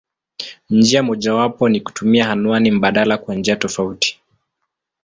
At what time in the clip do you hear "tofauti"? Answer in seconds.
3.57-4.17